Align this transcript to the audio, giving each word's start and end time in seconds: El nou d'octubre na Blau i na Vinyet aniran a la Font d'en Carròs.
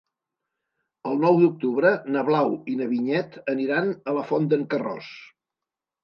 El 1.09 1.19
nou 1.25 1.35
d'octubre 1.41 1.91
na 2.15 2.23
Blau 2.29 2.49
i 2.73 2.77
na 2.79 2.87
Vinyet 2.93 3.37
aniran 3.53 3.91
a 4.13 4.15
la 4.19 4.23
Font 4.31 4.49
d'en 4.55 4.63
Carròs. 4.73 5.11